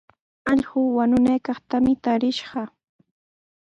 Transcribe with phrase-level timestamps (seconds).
[0.51, 2.67] Allqu wañunaykaqtami tarishqaa.